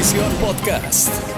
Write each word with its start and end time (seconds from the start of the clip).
Notivisión 0.00 0.32
Podcast. 0.40 1.29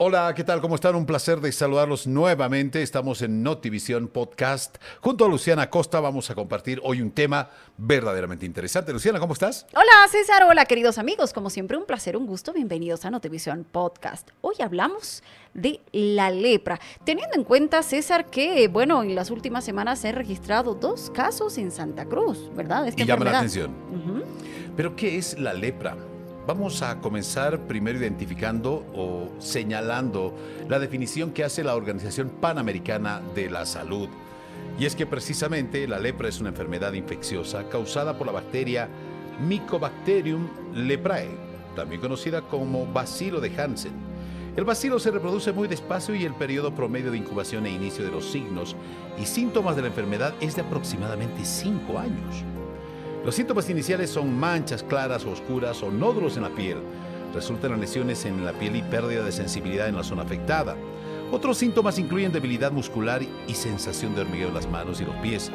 Hola, 0.00 0.32
¿qué 0.32 0.44
tal? 0.44 0.60
¿Cómo 0.60 0.76
están? 0.76 0.94
Un 0.94 1.06
placer 1.06 1.40
de 1.40 1.50
saludarlos 1.50 2.06
nuevamente. 2.06 2.82
Estamos 2.82 3.20
en 3.20 3.42
Notivisión 3.42 4.06
Podcast. 4.06 4.76
Junto 5.00 5.24
a 5.24 5.28
Luciana 5.28 5.68
Costa 5.70 5.98
vamos 5.98 6.30
a 6.30 6.36
compartir 6.36 6.80
hoy 6.84 7.02
un 7.02 7.10
tema 7.10 7.50
verdaderamente 7.76 8.46
interesante. 8.46 8.92
Luciana, 8.92 9.18
¿cómo 9.18 9.32
estás? 9.32 9.66
Hola 9.72 10.08
César, 10.08 10.44
hola 10.48 10.66
queridos 10.66 10.98
amigos. 10.98 11.32
Como 11.32 11.50
siempre, 11.50 11.76
un 11.76 11.84
placer, 11.84 12.16
un 12.16 12.26
gusto. 12.26 12.52
Bienvenidos 12.52 13.04
a 13.06 13.10
Notivisión 13.10 13.64
Podcast. 13.64 14.30
Hoy 14.40 14.54
hablamos 14.60 15.24
de 15.52 15.80
la 15.90 16.30
lepra. 16.30 16.78
Teniendo 17.02 17.34
en 17.34 17.42
cuenta, 17.42 17.82
César, 17.82 18.26
que, 18.26 18.68
bueno, 18.68 19.02
en 19.02 19.16
las 19.16 19.32
últimas 19.32 19.64
semanas 19.64 19.98
se 19.98 20.10
han 20.10 20.14
registrado 20.14 20.74
dos 20.74 21.10
casos 21.10 21.58
en 21.58 21.72
Santa 21.72 22.04
Cruz, 22.04 22.54
¿verdad? 22.54 22.86
y 22.96 23.04
llama 23.04 23.24
la 23.24 23.38
atención. 23.38 23.74
Pero, 24.76 24.94
¿qué 24.94 25.18
es 25.18 25.36
la 25.40 25.54
lepra? 25.54 25.96
Vamos 26.48 26.80
a 26.80 26.98
comenzar 27.02 27.58
primero 27.66 27.98
identificando 27.98 28.82
o 28.94 29.28
señalando 29.38 30.34
la 30.66 30.78
definición 30.78 31.32
que 31.32 31.44
hace 31.44 31.62
la 31.62 31.76
Organización 31.76 32.30
Panamericana 32.40 33.20
de 33.34 33.50
la 33.50 33.66
Salud. 33.66 34.08
Y 34.78 34.86
es 34.86 34.96
que 34.96 35.04
precisamente 35.04 35.86
la 35.86 35.98
lepra 35.98 36.26
es 36.26 36.40
una 36.40 36.48
enfermedad 36.48 36.94
infecciosa 36.94 37.68
causada 37.68 38.16
por 38.16 38.28
la 38.28 38.32
bacteria 38.32 38.88
Mycobacterium 39.46 40.48
leprae, 40.72 41.28
también 41.76 42.00
conocida 42.00 42.40
como 42.40 42.86
bacilo 42.86 43.42
de 43.42 43.54
Hansen. 43.54 43.92
El 44.56 44.64
bacilo 44.64 44.98
se 44.98 45.10
reproduce 45.10 45.52
muy 45.52 45.68
despacio 45.68 46.14
y 46.14 46.24
el 46.24 46.32
periodo 46.32 46.74
promedio 46.74 47.10
de 47.10 47.18
incubación 47.18 47.66
e 47.66 47.72
inicio 47.72 48.06
de 48.06 48.10
los 48.10 48.24
signos 48.24 48.74
y 49.20 49.26
síntomas 49.26 49.76
de 49.76 49.82
la 49.82 49.88
enfermedad 49.88 50.32
es 50.40 50.56
de 50.56 50.62
aproximadamente 50.62 51.44
5 51.44 51.98
años. 51.98 52.42
Los 53.24 53.34
síntomas 53.34 53.68
iniciales 53.68 54.10
son 54.10 54.38
manchas 54.38 54.82
claras 54.82 55.24
o 55.24 55.30
oscuras 55.30 55.82
o 55.82 55.90
nódulos 55.90 56.36
en 56.36 56.44
la 56.44 56.50
piel. 56.50 56.78
Resultan 57.34 57.78
lesiones 57.78 58.24
en 58.24 58.44
la 58.44 58.52
piel 58.52 58.76
y 58.76 58.82
pérdida 58.82 59.22
de 59.22 59.32
sensibilidad 59.32 59.88
en 59.88 59.96
la 59.96 60.04
zona 60.04 60.22
afectada. 60.22 60.76
Otros 61.30 61.58
síntomas 61.58 61.98
incluyen 61.98 62.32
debilidad 62.32 62.72
muscular 62.72 63.20
y 63.22 63.54
sensación 63.54 64.14
de 64.14 64.22
hormigueo 64.22 64.48
en 64.48 64.54
las 64.54 64.70
manos 64.70 65.00
y 65.00 65.04
los 65.04 65.16
pies. 65.16 65.50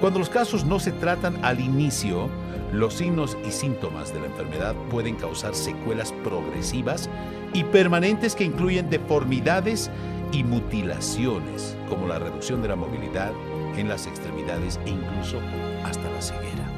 Cuando 0.00 0.20
los 0.20 0.30
casos 0.30 0.64
no 0.64 0.80
se 0.80 0.92
tratan 0.92 1.44
al 1.44 1.60
inicio, 1.60 2.28
los 2.72 2.94
signos 2.94 3.36
y 3.46 3.50
síntomas 3.50 4.12
de 4.14 4.20
la 4.20 4.26
enfermedad 4.26 4.74
pueden 4.90 5.16
causar 5.16 5.54
secuelas 5.54 6.12
progresivas 6.24 7.10
y 7.52 7.64
permanentes 7.64 8.34
que 8.34 8.44
incluyen 8.44 8.88
deformidades 8.88 9.90
y 10.32 10.44
mutilaciones, 10.44 11.76
como 11.90 12.06
la 12.06 12.18
reducción 12.18 12.62
de 12.62 12.68
la 12.68 12.76
movilidad 12.76 13.32
en 13.76 13.88
las 13.88 14.06
extremidades 14.06 14.80
e 14.86 14.90
incluso 14.90 15.38
hasta 15.84 16.10
la 16.10 16.22
ceguera. 16.22 16.77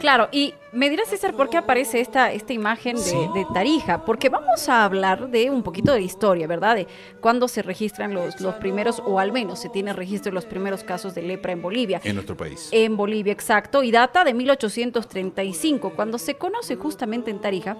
Claro, 0.00 0.30
y 0.32 0.54
me 0.72 0.88
dirás, 0.88 1.08
César, 1.08 1.34
por 1.34 1.50
qué 1.50 1.58
aparece 1.58 2.00
esta, 2.00 2.32
esta 2.32 2.54
imagen 2.54 2.96
de, 2.96 3.46
Tarija, 3.52 4.06
porque 4.06 4.30
vamos 4.30 4.66
a 4.70 4.84
hablar 4.84 5.28
de 5.28 5.50
un 5.50 5.62
poquito 5.62 5.92
de 5.92 6.00
historia, 6.00 6.46
¿verdad? 6.46 6.76
De 6.76 6.86
cuándo 7.20 7.48
se 7.48 7.60
registran 7.60 8.14
los, 8.14 8.40
los 8.40 8.54
primeros, 8.54 9.02
o 9.04 9.18
al 9.18 9.30
menos 9.30 9.58
se 9.58 9.68
tiene 9.68 9.92
registro 9.92 10.30
de 10.30 10.36
los 10.36 10.46
primeros 10.46 10.84
casos 10.84 11.14
de 11.14 11.20
lepra 11.20 11.52
en 11.52 11.60
Bolivia. 11.60 12.00
En 12.02 12.14
nuestro 12.14 12.34
país. 12.34 12.70
En 12.72 12.96
Bolivia, 12.96 13.34
exacto, 13.34 13.82
y 13.82 13.90
data 13.90 14.24
de 14.24 14.32
1835, 14.32 15.92
cuando 15.94 16.16
se 16.16 16.36
conoce 16.36 16.76
justamente 16.76 17.30
en 17.30 17.38
Tarija 17.40 17.76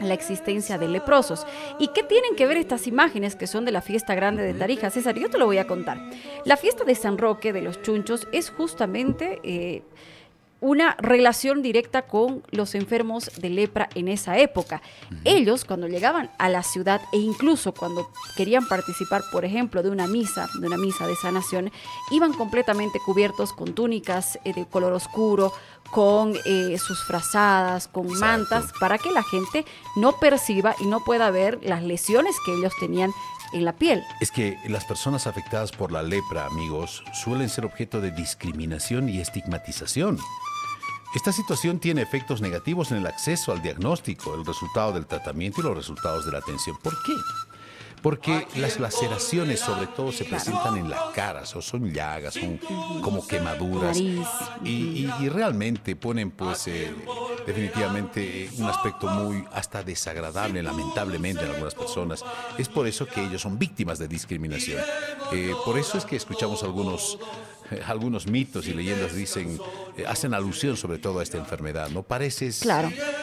la 0.00 0.14
existencia 0.14 0.78
de 0.78 0.88
leprosos. 0.88 1.46
¿Y 1.78 1.88
qué 1.88 2.02
tienen 2.02 2.34
que 2.34 2.46
ver 2.46 2.56
estas 2.56 2.88
imágenes 2.88 3.36
que 3.36 3.46
son 3.46 3.64
de 3.64 3.70
la 3.70 3.82
fiesta 3.82 4.16
grande 4.16 4.42
de 4.42 4.54
Tarija? 4.54 4.90
César, 4.90 5.16
yo 5.16 5.30
te 5.30 5.38
lo 5.38 5.46
voy 5.46 5.58
a 5.58 5.68
contar. 5.68 5.98
La 6.44 6.56
fiesta 6.56 6.82
de 6.82 6.96
San 6.96 7.18
Roque 7.18 7.52
de 7.52 7.62
los 7.62 7.80
Chunchos 7.82 8.26
es 8.32 8.50
justamente... 8.50 9.38
Eh, 9.44 9.82
una 10.62 10.94
relación 10.98 11.60
directa 11.60 12.02
con 12.02 12.44
los 12.52 12.76
enfermos 12.76 13.30
de 13.36 13.50
lepra 13.50 13.88
en 13.96 14.06
esa 14.06 14.38
época. 14.38 14.80
Ellos, 15.24 15.64
cuando 15.64 15.88
llegaban 15.88 16.30
a 16.38 16.48
la 16.48 16.62
ciudad 16.62 17.02
e 17.12 17.18
incluso 17.18 17.74
cuando 17.74 18.08
querían 18.36 18.66
participar, 18.68 19.22
por 19.32 19.44
ejemplo, 19.44 19.82
de 19.82 19.90
una 19.90 20.06
misa, 20.06 20.48
de 20.60 20.66
una 20.68 20.78
misa 20.78 21.08
de 21.08 21.16
sanación, 21.16 21.72
iban 22.12 22.32
completamente 22.32 23.00
cubiertos 23.04 23.52
con 23.52 23.74
túnicas 23.74 24.38
eh, 24.44 24.54
de 24.54 24.64
color 24.64 24.92
oscuro, 24.92 25.52
con 25.90 26.34
eh, 26.44 26.78
sus 26.78 27.02
frazadas, 27.04 27.88
con 27.88 28.06
mantas, 28.20 28.72
para 28.78 28.98
que 28.98 29.10
la 29.10 29.24
gente 29.24 29.66
no 29.96 30.12
perciba 30.20 30.76
y 30.78 30.86
no 30.86 31.00
pueda 31.00 31.32
ver 31.32 31.58
las 31.64 31.82
lesiones 31.82 32.36
que 32.46 32.54
ellos 32.54 32.72
tenían 32.78 33.10
en 33.52 33.64
la 33.64 33.72
piel. 33.72 34.02
Es 34.20 34.30
que 34.30 34.56
las 34.68 34.84
personas 34.84 35.26
afectadas 35.26 35.72
por 35.72 35.90
la 35.90 36.04
lepra, 36.04 36.46
amigos, 36.46 37.02
suelen 37.12 37.48
ser 37.48 37.64
objeto 37.64 38.00
de 38.00 38.12
discriminación 38.12 39.08
y 39.08 39.20
estigmatización. 39.20 40.18
Esta 41.14 41.30
situación 41.30 41.78
tiene 41.78 42.00
efectos 42.00 42.40
negativos 42.40 42.90
en 42.90 42.98
el 42.98 43.06
acceso 43.06 43.52
al 43.52 43.60
diagnóstico, 43.60 44.34
el 44.34 44.46
resultado 44.46 44.92
del 44.92 45.06
tratamiento 45.06 45.60
y 45.60 45.64
los 45.64 45.76
resultados 45.76 46.24
de 46.24 46.32
la 46.32 46.38
atención. 46.38 46.76
¿Por 46.82 46.94
qué? 47.02 47.12
Porque 48.00 48.48
las 48.56 48.80
laceraciones 48.80 49.60
sobre 49.60 49.86
todo 49.88 50.10
se 50.10 50.24
presentan 50.24 50.76
en 50.78 50.88
la 50.88 51.12
cara, 51.14 51.42
o 51.42 51.62
son 51.62 51.92
llagas, 51.92 52.34
son 52.34 52.58
como 53.02 53.26
quemaduras 53.26 54.00
y, 54.00 55.06
realmente 55.28 55.96
ponen 55.96 56.30
pues 56.30 56.66
eh, 56.66 56.92
definitivamente 57.46 58.48
un 58.58 58.66
aspecto 58.66 59.08
muy 59.08 59.44
hasta 59.52 59.82
desagradable, 59.82 60.62
lamentablemente 60.62 61.44
en 61.44 61.50
algunas 61.50 61.74
personas. 61.74 62.24
Es 62.58 62.68
por 62.68 62.86
eso 62.86 63.06
que 63.06 63.24
ellos 63.24 63.42
son 63.42 63.58
víctimas 63.58 63.98
de 63.98 64.08
discriminación. 64.08 64.80
Eh, 65.32 65.52
por 65.64 65.78
eso 65.78 65.98
es 65.98 66.04
que 66.04 66.16
escuchamos 66.16 66.62
algunos 66.62 67.18
algunos 67.86 68.26
mitos 68.26 68.66
y 68.66 68.74
leyendas 68.74 69.14
dicen, 69.14 69.58
eh, 69.96 70.04
hacen 70.06 70.34
alusión 70.34 70.76
sobre 70.76 70.98
todo 70.98 71.20
a 71.20 71.22
esta 71.22 71.38
enfermedad, 71.38 71.88
¿no? 71.90 72.02
Pareces 72.02 72.66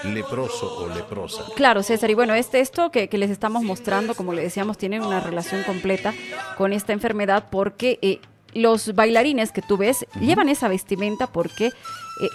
leproso 0.03 0.77
o 0.77 0.89
leprosa. 0.89 1.43
Claro, 1.55 1.83
César, 1.83 2.09
y 2.09 2.13
bueno, 2.13 2.33
este, 2.33 2.59
esto 2.59 2.91
que, 2.91 3.09
les 3.11 3.31
estamos 3.31 3.63
mostrando, 3.63 4.15
como 4.15 4.33
le 4.33 4.41
decíamos, 4.41 4.77
tiene 4.77 5.01
una 5.01 5.19
relación 5.19 5.63
completa 5.63 6.13
con 6.57 6.73
esta 6.73 6.93
enfermedad 6.93 7.47
porque 7.51 7.99
eh, 8.01 8.21
los 8.53 8.95
bailarines 8.95 9.51
que 9.51 9.61
tú 9.61 9.77
ves 9.77 10.05
llevan 10.19 10.49
esa 10.49 10.67
vestimenta 10.67 11.27
porque 11.27 11.67
eh, 11.67 11.71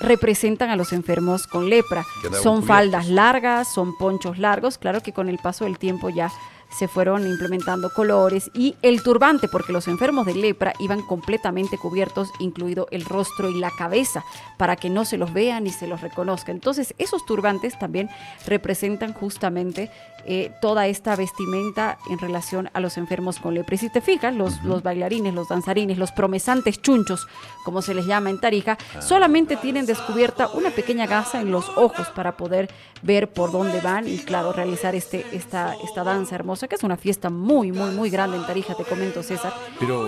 representan 0.01 0.71
a 0.71 0.77
los 0.77 0.93
enfermos 0.93 1.47
con 1.47 1.69
lepra. 1.69 2.05
Son 2.43 2.63
faldas 2.63 3.09
largas, 3.09 3.73
son 3.73 3.97
ponchos 3.97 4.39
largos, 4.39 4.79
claro 4.79 5.03
que 5.03 5.13
con 5.13 5.29
el 5.29 5.39
paso 5.39 5.65
del 5.65 5.79
tiempo 5.79 6.09
ya 6.11 6.31
se 6.79 6.89
fueron 6.89 7.27
implementando 7.27 7.91
colores 7.91 8.51
y 8.53 8.77
el 8.83 9.03
turbante, 9.03 9.49
porque 9.49 9.73
los 9.73 9.89
enfermos 9.89 10.27
de 10.27 10.35
lepra 10.35 10.73
iban 10.79 11.03
completamente 11.03 11.79
cubiertos, 11.79 12.31
incluido 12.41 12.89
el 12.91 13.05
rostro 13.05 13.49
y 13.49 13.59
la 13.59 13.71
cabeza, 13.71 14.25
para 14.57 14.77
que 14.77 14.91
no 14.91 15.05
se 15.05 15.17
los 15.17 15.33
vean 15.33 15.65
ni 15.65 15.71
se 15.71 15.87
los 15.87 16.01
reconozca. 16.01 16.53
Entonces, 16.53 16.95
esos 16.99 17.25
turbantes 17.27 17.79
también 17.79 18.11
representan 18.47 19.13
justamente 19.13 19.91
eh, 20.27 20.53
toda 20.63 20.87
esta 20.87 21.17
vestimenta 21.17 21.99
en 22.09 22.19
relación 22.19 22.71
a 22.73 22.81
los 22.81 22.97
enfermos 22.97 23.39
con 23.39 23.55
lepra. 23.55 23.75
Y 23.75 23.79
si 23.79 23.91
te 23.91 24.01
fijas, 24.01 24.35
los, 24.35 24.63
los 24.65 24.83
bailarines, 24.83 25.35
los 25.35 25.49
danzarines, 25.49 25.99
los 25.99 26.13
promesantes 26.13 26.81
chunchos, 26.81 27.27
como 27.65 27.83
se 27.83 27.93
les 27.93 28.07
llama 28.07 28.31
en 28.31 28.41
Tarija, 28.41 28.79
ah. 28.97 29.03
solamente 29.03 29.57
tienen 29.57 29.85
descubierta 29.85 30.49
una 30.49 30.71
pequeña 30.71 31.07
gasa 31.07 31.41
en 31.41 31.51
los 31.51 31.69
ojos 31.77 32.09
para 32.09 32.37
poder 32.37 32.71
ver 33.03 33.29
por 33.29 33.53
dónde 33.53 33.81
van 33.81 34.09
y, 34.09 34.19
claro, 34.19 34.53
realizar 34.53 34.95
este, 34.95 35.27
esta, 35.33 35.77
esta 35.85 36.05
danza 36.05 36.35
hermosa 36.35 36.64
que 36.69 36.77
es 36.77 36.83
una 36.83 36.97
fiesta 36.97 37.31
muy, 37.31 37.73
muy, 37.73 37.91
muy 37.91 38.11
grande 38.11 38.37
en 38.37 38.47
Tarija, 38.47 38.75
te 38.75 38.85
comento, 38.85 39.23
César. 39.23 39.53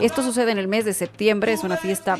Esto 0.03 0.22
sucede 0.22 0.53
en 0.53 0.59
el 0.59 0.69
mes 0.69 0.84
de 0.84 0.93
septiembre, 0.93 1.53
es 1.53 1.65
una 1.65 1.77
fiesta 1.77 2.19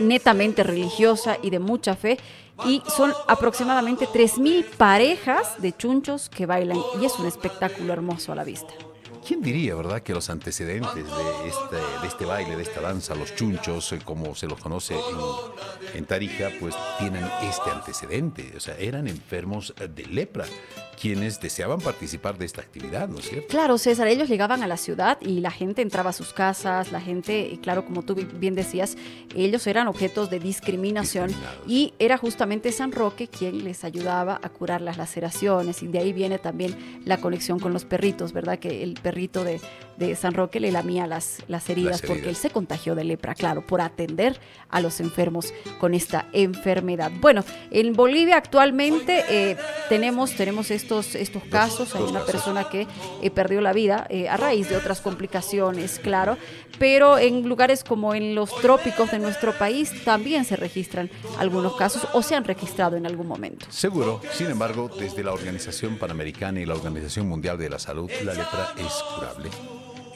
netamente 0.00 0.62
religiosa 0.62 1.38
y 1.42 1.50
de 1.50 1.58
mucha 1.58 1.94
fe. 1.94 2.18
Y 2.66 2.82
son 2.86 3.12
aproximadamente 3.28 4.06
3.000 4.06 4.64
parejas 4.76 5.60
de 5.60 5.72
chunchos 5.76 6.28
que 6.28 6.46
bailan 6.46 6.78
y 7.00 7.04
es 7.04 7.18
un 7.18 7.26
espectáculo 7.26 7.92
hermoso 7.92 8.32
a 8.32 8.36
la 8.36 8.44
vista. 8.44 8.72
¿Quién 9.26 9.40
diría, 9.40 9.76
verdad, 9.76 10.02
que 10.02 10.12
los 10.12 10.28
antecedentes 10.30 11.04
de 11.04 11.48
este, 11.48 11.76
de 11.76 12.08
este 12.08 12.24
baile, 12.24 12.56
de 12.56 12.62
esta 12.62 12.80
danza, 12.80 13.14
los 13.14 13.34
chunchos, 13.36 13.92
eh, 13.92 14.00
como 14.04 14.34
se 14.34 14.48
los 14.48 14.58
conoce 14.58 14.94
en, 14.94 15.98
en, 15.98 16.04
Tarija, 16.04 16.50
pues 16.58 16.74
tienen 16.98 17.24
este 17.42 17.70
antecedente? 17.70 18.52
O 18.56 18.60
sea, 18.60 18.76
eran 18.78 19.06
enfermos 19.06 19.74
de 19.76 20.06
lepra 20.06 20.44
quienes 21.00 21.40
deseaban 21.40 21.80
participar 21.80 22.38
de 22.38 22.44
esta 22.44 22.60
actividad, 22.60 23.08
¿no 23.08 23.18
es 23.18 23.28
cierto? 23.28 23.48
Claro, 23.48 23.78
César, 23.78 24.06
ellos 24.06 24.28
llegaban 24.28 24.62
a 24.62 24.68
la 24.68 24.76
ciudad 24.76 25.18
y 25.20 25.40
la 25.40 25.50
gente 25.50 25.82
entraba 25.82 26.10
a 26.10 26.12
sus 26.12 26.32
casas, 26.32 26.92
la 26.92 27.00
gente, 27.00 27.58
claro, 27.62 27.84
como 27.84 28.02
tú 28.02 28.14
bien 28.14 28.54
decías, 28.54 28.96
ellos 29.34 29.66
eran 29.66 29.88
objetos 29.88 30.30
de 30.30 30.38
discriminación 30.38 31.30
y 31.66 31.94
era 31.98 32.18
justamente 32.18 32.70
San 32.70 32.92
Roque 32.92 33.26
quien 33.26 33.64
les 33.64 33.82
ayudaba 33.82 34.38
a 34.42 34.48
curar 34.48 34.80
las 34.80 34.96
laceraciones 34.96 35.82
y 35.82 35.88
de 35.88 35.98
ahí 35.98 36.12
viene 36.12 36.38
también 36.38 37.02
la 37.04 37.16
conexión 37.16 37.58
con 37.58 37.72
los 37.72 37.84
perritos, 37.84 38.32
¿verdad? 38.32 38.60
Que 38.60 38.84
el 38.84 38.94
perrito 38.94 39.11
perrito 39.12 39.44
de, 39.44 39.60
de 39.98 40.16
San 40.16 40.32
Roque 40.32 40.58
le 40.58 40.72
lamía 40.72 41.06
las, 41.06 41.38
las, 41.46 41.68
heridas 41.68 41.92
Las 41.92 42.00
porque 42.00 42.22
heridas. 42.22 42.28
él 42.30 42.36
se 42.36 42.50
contagió 42.50 42.94
de 42.94 43.04
lepra, 43.04 43.34
claro, 43.34 43.60
por 43.66 43.82
atender 43.82 44.40
a 44.70 44.80
los 44.80 45.00
enfermos 45.00 45.52
con 45.78 45.92
esta 45.92 46.26
enfermedad. 46.32 47.10
Bueno, 47.20 47.44
en 47.70 47.92
Bolivia 47.92 48.38
actualmente 48.38 49.22
eh, 49.28 49.56
tenemos, 49.90 50.34
tenemos 50.34 50.70
estos, 50.70 51.14
estos 51.14 51.42
casos. 51.44 51.94
Hay 51.94 52.00
dos 52.00 52.10
una 52.10 52.20
casos. 52.20 52.32
persona 52.32 52.68
que 52.70 52.86
eh, 53.20 53.30
perdió 53.30 53.60
la 53.60 53.74
vida 53.74 54.06
eh, 54.08 54.30
a 54.30 54.38
raíz 54.38 54.70
de 54.70 54.76
otras 54.76 55.02
complicaciones, 55.02 55.98
claro, 55.98 56.38
pero 56.78 57.18
en 57.18 57.46
lugares 57.46 57.84
como 57.84 58.14
en 58.14 58.34
los 58.34 58.50
trópicos 58.62 59.10
de 59.10 59.18
nuestro 59.18 59.52
país 59.52 59.92
también 60.04 60.46
se 60.46 60.56
registran 60.56 61.10
algunos 61.38 61.76
casos 61.76 62.08
o 62.14 62.22
se 62.22 62.34
han 62.34 62.44
registrado 62.44 62.96
en 62.96 63.04
algún 63.04 63.26
momento. 63.28 63.66
Seguro, 63.68 64.22
sin 64.32 64.46
embargo, 64.50 64.90
desde 64.98 65.22
la 65.22 65.32
Organización 65.32 65.98
Panamericana 65.98 66.60
y 66.60 66.64
la 66.64 66.74
Organización 66.74 67.28
Mundial 67.28 67.58
de 67.58 67.68
la 67.68 67.78
Salud, 67.78 68.10
la 68.24 68.32
lepra 68.32 68.72
es 68.78 69.01
curable, 69.14 69.50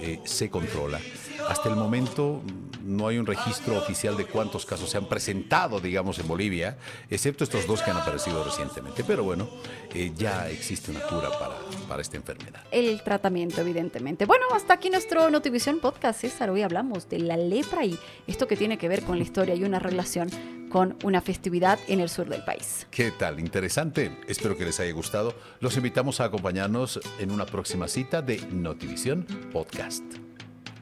eh, 0.00 0.20
se 0.24 0.50
controla. 0.50 1.00
Hasta 1.48 1.68
el 1.68 1.76
momento 1.76 2.42
no 2.86 3.08
hay 3.08 3.18
un 3.18 3.26
registro 3.26 3.76
oficial 3.78 4.16
de 4.16 4.26
cuántos 4.26 4.64
casos 4.64 4.90
se 4.90 4.96
han 4.96 5.06
presentado, 5.06 5.80
digamos, 5.80 6.18
en 6.18 6.28
Bolivia, 6.28 6.78
excepto 7.10 7.44
estos 7.44 7.66
dos 7.66 7.82
que 7.82 7.90
han 7.90 7.96
aparecido 7.96 8.42
recientemente. 8.44 9.04
Pero 9.04 9.24
bueno, 9.24 9.48
eh, 9.92 10.12
ya 10.16 10.48
existe 10.48 10.90
una 10.90 11.00
cura 11.00 11.30
para, 11.30 11.56
para 11.88 12.02
esta 12.02 12.16
enfermedad. 12.16 12.62
el 12.70 13.02
tratamiento, 13.02 13.60
evidentemente. 13.60 14.24
Bueno, 14.24 14.46
hasta 14.54 14.74
aquí 14.74 14.90
nuestro 14.90 15.30
Notivisión 15.30 15.80
Podcast, 15.80 16.20
César. 16.20 16.50
Hoy 16.50 16.62
hablamos 16.62 17.08
de 17.08 17.18
la 17.18 17.36
lepra 17.36 17.84
y 17.84 17.98
esto 18.26 18.46
que 18.46 18.56
tiene 18.56 18.78
que 18.78 18.88
ver 18.88 19.02
con 19.02 19.18
la 19.18 19.24
historia 19.24 19.54
y 19.54 19.64
una 19.64 19.78
relación 19.78 20.28
con 20.70 20.96
una 21.04 21.20
festividad 21.20 21.78
en 21.88 22.00
el 22.00 22.08
sur 22.08 22.28
del 22.28 22.44
país. 22.44 22.86
¿Qué 22.90 23.10
tal? 23.10 23.40
Interesante. 23.40 24.10
Espero 24.28 24.56
que 24.56 24.64
les 24.64 24.80
haya 24.80 24.92
gustado. 24.92 25.34
Los 25.60 25.76
invitamos 25.76 26.20
a 26.20 26.24
acompañarnos 26.24 27.00
en 27.18 27.30
una 27.30 27.46
próxima 27.46 27.88
cita 27.88 28.22
de 28.22 28.40
Notivisión 28.50 29.24
Podcast. 29.52 30.04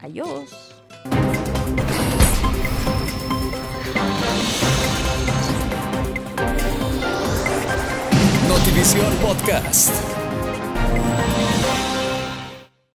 Adiós. 0.01 0.75
Notivisión 8.47 9.13
Podcast. 9.21 10.14